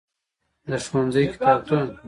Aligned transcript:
د 0.69 0.71
ښوونځی 0.85 1.23
کتابتون. 1.33 1.87